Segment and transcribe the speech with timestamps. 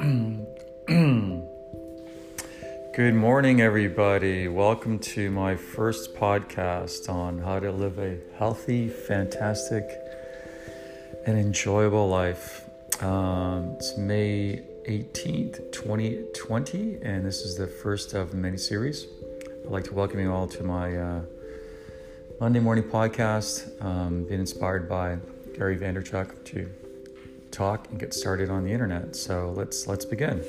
[0.86, 1.44] Good
[3.14, 4.48] morning, everybody.
[4.48, 9.84] Welcome to my first podcast on how to live a healthy, fantastic,
[11.26, 12.64] and enjoyable life.
[13.02, 19.06] Um, it's May 18th, 2020, and this is the first of many series.
[19.66, 21.20] I'd like to welcome you all to my uh,
[22.40, 23.84] Monday morning podcast.
[23.84, 25.18] Um, being inspired by
[25.54, 26.70] Gary Vaynerchuk to
[27.50, 29.16] talk and get started on the internet.
[29.16, 30.42] So let's let's begin.